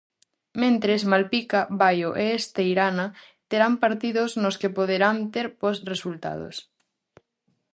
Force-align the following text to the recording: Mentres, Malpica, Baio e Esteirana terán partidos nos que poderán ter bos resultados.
Mentres, 0.61 1.01
Malpica, 1.11 1.59
Baio 1.81 2.09
e 2.23 2.25
Esteirana 2.39 3.07
terán 3.49 3.73
partidos 3.83 4.31
nos 4.43 4.55
que 4.61 4.73
poderán 4.77 5.17
ter 5.33 5.45
bos 5.59 5.77
resultados. 5.91 6.55